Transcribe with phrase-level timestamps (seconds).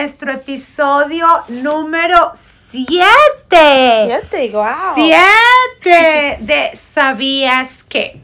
[0.00, 2.98] nuestro episodio número 7.
[3.48, 4.66] Siete, wow.
[4.94, 8.20] 7 de ¿Sabías qué?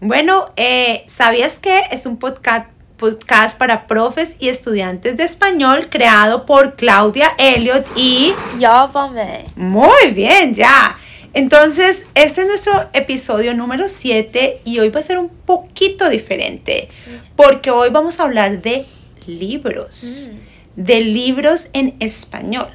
[0.00, 1.82] Bueno, eh, ¿sabías qué?
[1.92, 8.34] Es un podcast, podcast para profes y estudiantes de español creado por Claudia Elliot y...
[8.58, 9.44] Llámame.
[9.54, 10.98] Muy bien, ya.
[11.34, 16.88] Entonces, este es nuestro episodio número 7 y hoy va a ser un poquito diferente
[17.36, 18.86] porque hoy vamos a hablar de
[19.26, 20.30] libros,
[20.76, 22.68] de libros en español.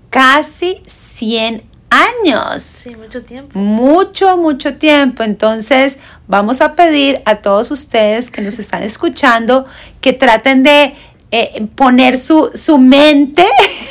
[0.10, 2.62] Casi 100 años.
[2.62, 3.58] Sí, mucho tiempo.
[3.58, 5.24] Mucho, mucho tiempo.
[5.24, 9.66] Entonces, vamos a pedir a todos ustedes que nos están escuchando
[10.02, 10.94] que traten de
[11.32, 13.46] eh, poner su, su mente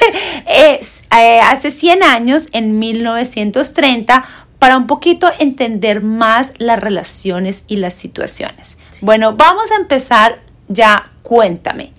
[0.47, 4.25] es, eh, hace 100 años, en 1930,
[4.59, 8.78] para un poquito entender más las relaciones y las situaciones.
[9.00, 11.12] Bueno, vamos a empezar ya.
[11.23, 11.92] Cuéntame,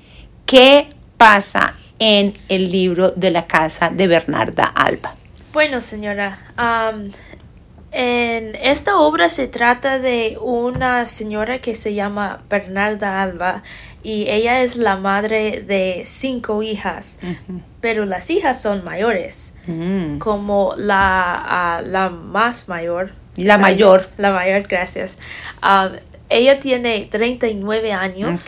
[0.46, 5.16] ¿qué pasa en el libro de la casa de Bernarda Alba?
[5.54, 7.06] Bueno, señora, um,
[7.92, 13.64] en esta obra se trata de una señora que se llama Bernarda Alba
[14.04, 17.20] y ella es la madre de cinco hijas,
[17.82, 20.18] pero las hijas son mayores, Mm.
[20.20, 23.12] como la, ah, la más mayor.
[23.36, 24.10] La mayor.
[24.18, 25.18] La mayor, gracias.
[25.62, 25.94] Um,
[26.30, 28.46] ella tiene 39 años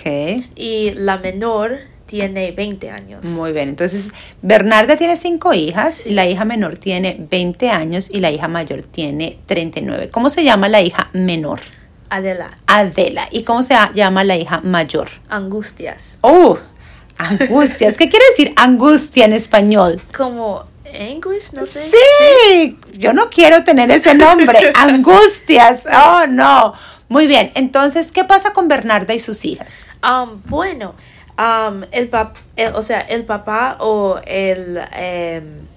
[0.56, 3.26] y la menor tiene 20 años.
[3.26, 6.10] Muy bien, entonces Bernarda tiene cinco hijas, Sí.
[6.12, 10.10] la hija menor tiene 20 años y la hija mayor tiene 39.
[10.10, 11.62] ¿Cómo se llama la hija menor?
[12.12, 13.28] Adela, Adela.
[13.32, 15.10] ¿Y cómo se llama la hija mayor?
[15.30, 16.18] angustias.
[16.22, 16.58] Oh,
[17.18, 17.96] angustias.
[17.98, 20.02] ¿Qué quiere decir angustia en español?
[20.16, 21.90] Como anguish, no sé.
[21.90, 25.84] Sí, yo no quiero tener ese nombre, angustias.
[25.88, 26.74] Oh, no.
[27.08, 29.86] Muy bien, entonces, ¿qué pasa con Bernarda y sus hijas?
[30.04, 30.96] Um, bueno,
[31.38, 34.82] um, el pap el- o sea, el papá o el...
[34.94, 35.71] em,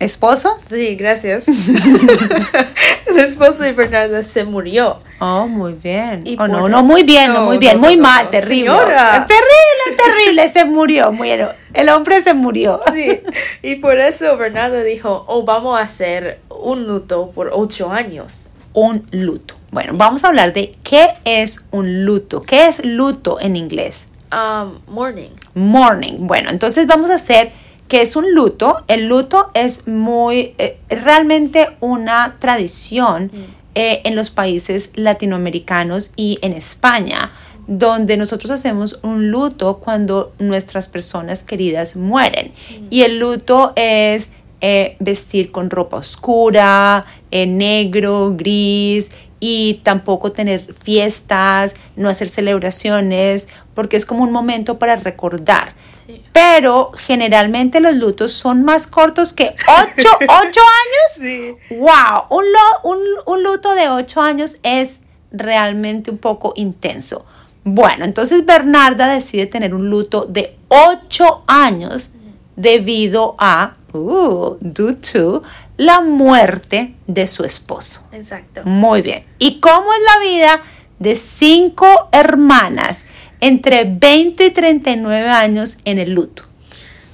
[0.00, 0.58] ¿Esposo?
[0.66, 1.46] sí, gracias.
[3.06, 4.98] el esposo de Bernarda se murió.
[5.20, 6.22] Oh, muy bien.
[6.24, 8.70] Y oh, no, por- no, muy bien, no, No, muy bien, no, muy mal, terrible.
[8.70, 9.26] Señora.
[9.26, 11.48] Terrible, terrible, se murió, murió.
[11.74, 12.80] El hombre se murió.
[12.92, 13.20] Sí,
[13.62, 18.50] y por eso Bernarda dijo, oh, vamos a hacer un luto por ocho años.
[18.72, 19.54] Un luto.
[19.70, 22.42] Bueno, vamos a hablar de qué es un luto.
[22.42, 24.08] ¿Qué es luto en inglés?
[24.32, 25.30] Um, morning.
[25.54, 26.14] Morning.
[26.20, 27.50] Bueno, entonces vamos a hacer
[27.88, 28.84] qué es un luto.
[28.86, 33.32] El luto es muy, eh, realmente una tradición
[33.74, 37.32] eh, en los países latinoamericanos y en España,
[37.66, 42.52] donde nosotros hacemos un luto cuando nuestras personas queridas mueren.
[42.90, 49.10] Y el luto es eh, vestir con ropa oscura, negro, gris
[49.40, 55.74] y tampoco tener fiestas, no hacer celebraciones, porque es como un momento para recordar.
[56.08, 56.22] Sí.
[56.32, 59.54] Pero generalmente los lutos son más cortos que
[59.94, 61.12] 8, años.
[61.14, 61.54] Sí.
[61.70, 62.24] ¡Wow!
[62.30, 67.26] Un, lo- un, un luto de 8 años es realmente un poco intenso.
[67.62, 72.10] Bueno, entonces Bernarda decide tener un luto de 8 años
[72.56, 75.42] debido a, uh, due to,
[75.76, 78.00] la muerte de su esposo.
[78.12, 78.62] Exacto.
[78.64, 79.24] Muy bien.
[79.38, 80.62] ¿Y cómo es la vida
[80.98, 83.04] de cinco hermanas
[83.40, 86.44] entre 20 y 39 años en el luto?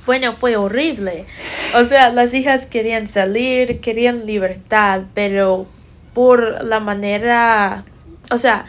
[0.06, 1.24] Bueno, fue horrible.
[1.74, 5.66] O sea, las hijas querían salir, querían libertad, pero
[6.12, 7.84] por la manera,
[8.30, 8.66] o sea,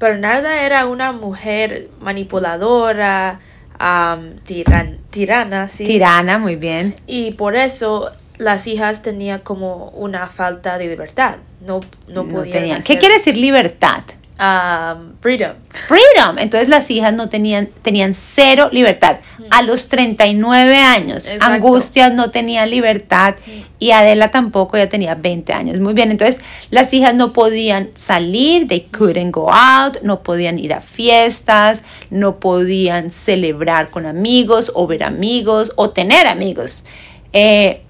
[0.00, 3.40] Bernarda era una mujer manipuladora,
[3.78, 5.84] am, tiran- tirana, sí.
[5.86, 6.94] Tirana, muy bien.
[7.06, 11.36] Y por eso las hijas tenían como una falta de libertad.
[11.66, 12.82] No, no No podían.
[12.82, 14.04] ¿Qué quiere decir libertad?
[14.40, 15.56] Um, freedom.
[15.70, 16.38] Freedom.
[16.38, 19.16] Entonces las hijas no tenían, tenían cero libertad.
[19.50, 21.54] A los 39 años, Exacto.
[21.54, 23.34] Angustias no tenía libertad
[23.80, 25.80] y Adela tampoco, ya tenía 20 años.
[25.80, 26.40] Muy bien, entonces
[26.70, 32.38] las hijas no podían salir, they couldn't go out, no podían ir a fiestas, no
[32.38, 36.84] podían celebrar con amigos o ver amigos o tener amigos.
[37.32, 37.82] Eh,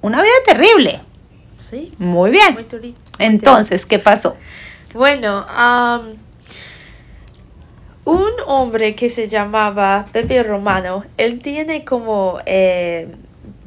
[0.00, 1.00] una vida terrible.
[1.58, 1.92] Sí.
[1.98, 2.54] Muy bien.
[2.54, 4.36] Muy muy Entonces, ¿qué pasó?
[4.94, 6.16] Bueno, am,
[8.04, 13.08] un hombre que se llamaba Pepe Romano, él tiene como eh,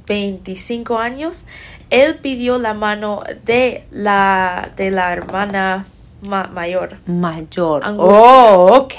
[0.07, 1.45] 25 años,
[1.89, 5.87] él pidió la mano de la, de la hermana
[6.27, 6.97] ma- mayor.
[7.05, 7.83] Mayor.
[7.85, 8.19] Angustias.
[8.21, 8.93] Oh, ok.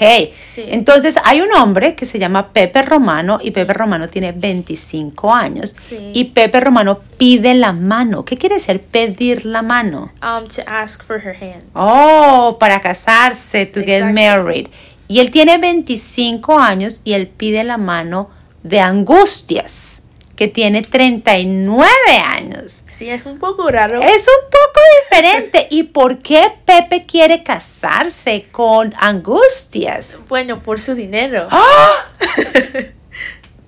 [0.53, 0.63] Sí.
[0.67, 5.75] Entonces hay un hombre que se llama Pepe Romano y Pepe Romano tiene 25 años.
[5.79, 6.11] Sí.
[6.13, 8.25] Y Pepe Romano pide la mano.
[8.25, 10.11] ¿Qué quiere decir pedir la mano?
[10.21, 11.63] Um, to ask for her hand.
[11.73, 14.13] Oh, para casarse, to get Exacto.
[14.13, 14.67] married.
[15.07, 18.29] Y él tiene 25 años y él pide la mano
[18.63, 20.01] de Angustias,
[20.37, 21.89] que tiene 39
[22.23, 22.85] años.
[22.91, 23.99] Sí, es un poco raro.
[24.01, 25.67] Es un poco diferente.
[25.71, 30.19] ¿Y por qué Pepe quiere casarse con Angustias?
[30.29, 31.47] Bueno, por su dinero.
[31.51, 32.05] ¡Ah!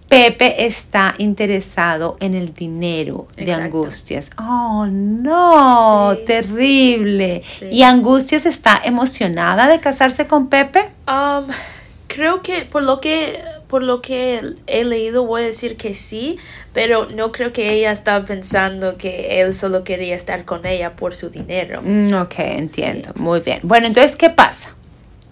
[0.10, 3.54] Pepe está interesado en el dinero de.
[3.54, 4.32] Angustias.
[4.40, 6.26] Oh, no, Sí.
[6.26, 7.44] terrible.
[7.60, 7.66] Sí.
[7.72, 10.90] ¿Y Angustias está emocionada de casarse con Pepe?
[11.08, 11.48] Um,
[12.08, 13.40] creo que por lo que
[13.70, 16.38] por lo que he leído voy a decir que sí,
[16.74, 21.16] pero no creo que ella estaba pensando que él solo quería estar con ella por
[21.16, 21.82] su dinero.
[21.84, 23.12] Mm, ok, entiendo.
[23.16, 23.60] Muy bien.
[23.64, 24.76] Bueno, entonces, ¿qué pasa?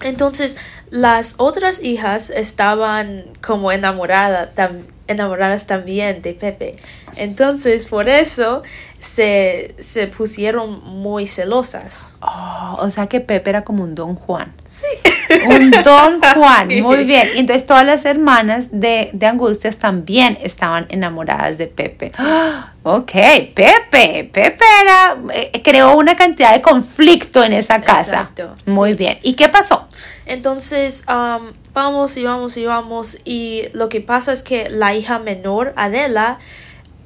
[0.00, 0.56] Entonces,
[0.90, 6.76] las otras hijas estaban como enamorada, tam- enamoradas también de Pepe.
[7.16, 8.62] Entonces, por eso
[9.00, 12.08] se, se pusieron muy celosas.
[12.20, 14.52] Oh, o sea que Pepe era como un Don Juan.
[14.68, 14.86] Sí.
[15.46, 16.80] Un Don Juan, Sí.
[16.82, 17.28] muy bien.
[17.34, 22.12] Y entonces todas las hermanas de, de Angustias también estaban enamoradas de Pepe.
[22.18, 22.72] ¡Ah!
[22.84, 23.12] Ok,
[23.54, 24.30] Pepe.
[24.32, 28.30] Pepe era, eh, creó una cantidad de conflicto en esa casa.
[28.32, 28.96] Exacto, Muy sí.
[28.96, 29.18] bien.
[29.22, 29.88] ¿Y qué pasó?
[30.24, 31.44] Entonces, um,
[31.74, 33.18] vamos y vamos y vamos.
[33.26, 36.38] Y lo que pasa es que la hija menor, Adela,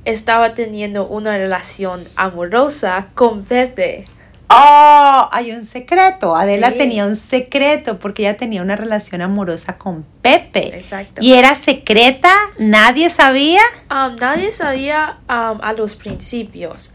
[0.04, 4.06] estaba teniendo una relación amorosa con Pepe.
[4.54, 6.36] Oh, hay un secreto.
[6.36, 6.76] Adela Sí.
[6.78, 10.76] tenía un secreto porque ella tenía una relación amorosa con Pepe.
[10.76, 11.22] Exacto.
[11.22, 12.34] ¿Y era secreta?
[12.58, 13.62] ¿Nadie sabía?
[13.90, 16.92] Um, nadie sabía um, a los principios,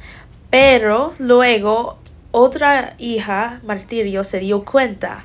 [0.52, 1.98] pero luego
[2.30, 5.24] otra hija, Martirio, se dio cuenta.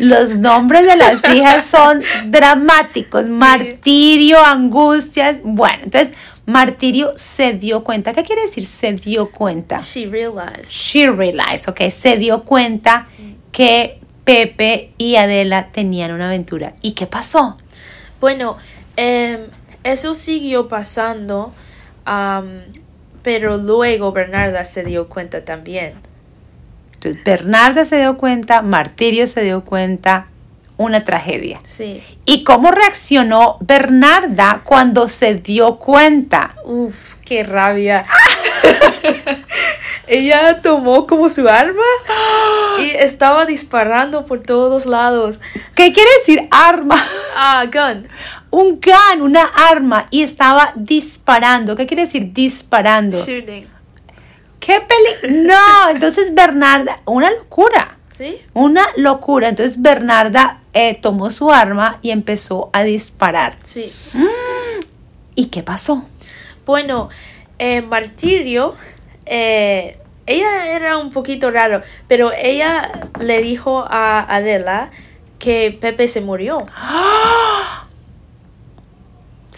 [0.00, 3.28] Los nombres de las hijas son dramáticos.
[3.28, 5.40] Martirio, angustias.
[5.42, 6.16] Bueno, entonces
[6.46, 8.12] Martirio se dio cuenta.
[8.12, 9.78] ¿Qué quiere decir se dio cuenta?
[9.78, 10.70] She realized.
[10.70, 13.06] She realized, ok, se dio cuenta
[13.52, 16.74] que Pepe y Adela tenían una aventura.
[16.82, 17.56] ¿Y qué pasó?
[18.20, 18.56] Bueno,
[18.96, 19.46] em,
[19.84, 21.52] eso siguió pasando,
[23.22, 25.94] pero luego Bernarda se dio cuenta también.
[27.00, 30.26] Entonces, Bernarda se dio cuenta, Martirio se dio cuenta,
[30.76, 31.58] una tragedia.
[31.66, 32.02] Sí.
[32.26, 36.56] ¿Y cómo reaccionó Bernarda cuando se dio cuenta?
[36.62, 36.94] Uf,
[37.24, 38.04] qué rabia.
[40.06, 41.80] Ella tomó como su arma
[42.80, 45.40] y estaba disparando por todos lados.
[45.74, 47.02] ¿Qué quiere decir arma?
[47.38, 48.06] Ah, gun.
[48.50, 51.76] Un gun, una arma, y estaba disparando.
[51.76, 53.24] ¿Qué quiere decir disparando?
[53.24, 53.79] Shooting.
[54.60, 55.46] ¿Qué peli?
[55.46, 57.96] No, entonces Bernarda, una locura.
[58.12, 58.42] ¿Sí?
[58.52, 59.48] Una locura.
[59.48, 63.56] Entonces Bernarda eh, tomó su arma y empezó a disparar.
[63.64, 63.90] Sí.
[65.34, 66.04] ¿Y qué pasó?
[66.66, 67.08] Bueno,
[67.58, 68.76] eh, Martirio,
[69.24, 74.90] eh, ella era un poquito raro, pero ella le dijo a Adela
[75.38, 76.64] que Pepe se murió.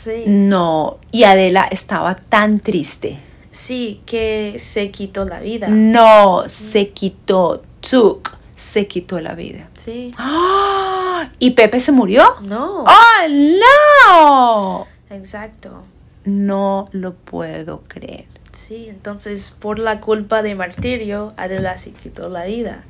[0.02, 0.24] Sí.
[0.26, 3.18] No, y Adela estaba tan triste.
[3.52, 5.68] Sí, que se quitó la vida.
[5.68, 9.68] No, se quitó, took, se quitó la vida.
[9.74, 10.10] Sí.
[10.16, 11.30] ¡Ah!
[11.38, 12.24] ¿Y Pepe se murió?
[12.48, 12.84] No.
[12.84, 14.86] ¡Oh, no!
[15.10, 15.84] Exacto.
[16.24, 18.24] No lo puedo creer.
[18.52, 22.84] Sí, entonces por la culpa de Martirio, Adela se quitó la vida.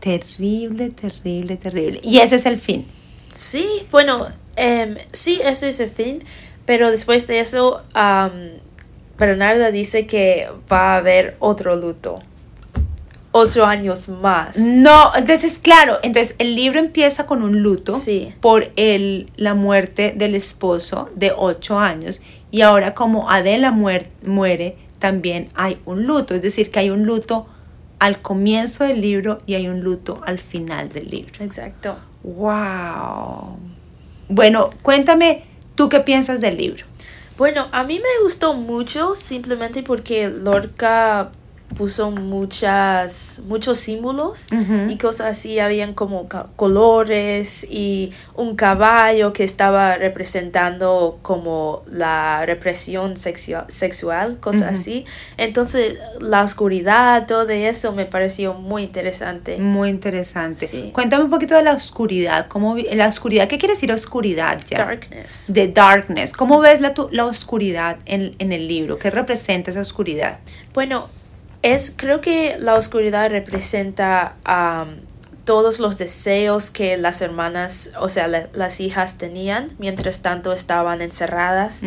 [0.00, 2.00] Terrible, terrible, terrible.
[2.04, 2.86] Y ese es el fin.
[3.32, 6.22] Sí, bueno, em, sí, ese es el fin,
[6.66, 8.60] pero después de eso, am,
[9.18, 12.16] Bernarda dice que va a haber otro luto.
[13.32, 14.56] Ocho años más.
[14.56, 18.32] No, entonces, claro, entonces el libro empieza con un luto Sí.
[18.40, 24.76] por el, la muerte del esposo de ocho años y ahora como Adela muer- muere,
[24.98, 27.46] también hay un luto, es decir, que hay un luto
[27.98, 31.34] al comienzo del libro y hay un luto al final del libro.
[31.44, 31.98] Exacto.
[32.24, 33.58] ¡Wow!
[34.30, 35.44] Bueno, cuéntame,
[35.74, 36.84] ¿tú qué piensas del libro?
[37.38, 41.30] Bueno, a mí me gustó mucho simplemente porque Lorca
[41.76, 44.46] puso muchas muchos símbolos
[44.88, 53.14] y cosas así habían como colores y un caballo que estaba representando como la represión
[53.16, 55.04] sexua- sexual cosas así
[55.36, 60.66] entonces la oscuridad todo eso me pareció muy interesante Muy interesante.
[60.66, 60.90] Sí.
[60.92, 62.46] Cuéntame un poquito de la oscuridad.
[62.48, 63.48] ¿Cómo la oscuridad?
[63.48, 64.78] ¿Qué quiere decir oscuridad ya?
[64.78, 66.32] darkness The darkness.
[66.32, 68.98] ¿Cómo ves la, tu- la oscuridad en, en el libro?
[68.98, 70.38] ¿Qué representa esa oscuridad?
[70.74, 71.08] Bueno,
[71.74, 74.96] es creo que la oscuridad representa am,
[75.44, 81.00] todos los deseos que las hermanas, o sea, la- las hijas tenían mientras tanto estaban
[81.00, 81.80] encerradas.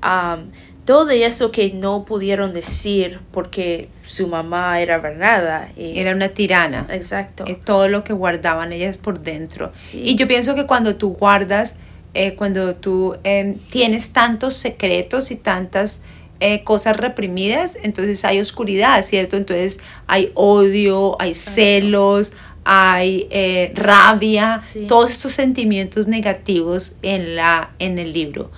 [0.00, 0.50] Am,
[0.84, 5.68] todo eso que no pudieron decir porque su mamá era Bernarda.
[5.76, 6.86] Y, Era una tirana.
[6.90, 7.44] Exacto.
[7.46, 9.72] Eh, todo lo que guardaban ellas por dentro.
[9.76, 10.02] Sí.
[10.04, 11.76] Y yo pienso que cuando tú guardas,
[12.14, 16.00] eh, cuando tú em, tienes tantos secretos y tantas
[16.42, 19.36] eh, cosas reprimidas, entonces hay oscuridad, ¿cierto?
[19.36, 22.32] Entonces hay odio, hay celos,
[22.64, 24.86] hay eh, rabia, Sí.
[24.86, 28.50] todos estos sentimientos negativos en, la, en el libro.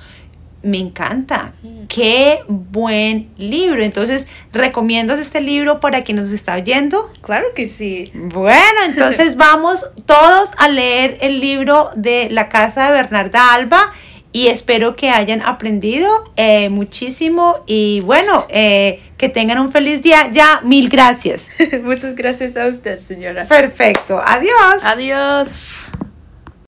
[0.62, 1.52] Me encanta.
[1.62, 1.84] Mm.
[1.88, 3.82] Qué buen libro.
[3.82, 7.12] Entonces, ¿recomiendas este libro para quien nos está oyendo?
[7.20, 8.10] Claro que sí.
[8.14, 13.92] Bueno, entonces vamos todos a leer el libro de La Casa de Bernarda Alba
[14.34, 20.28] y espero que hayan aprendido eh, muchísimo y bueno, eh, que tengan un feliz día.
[20.32, 21.46] Ya, mil gracias.
[21.84, 23.44] Muchas gracias a usted, señora.
[23.44, 24.20] Perfecto.
[24.20, 24.82] Adiós.
[24.82, 25.88] Adiós.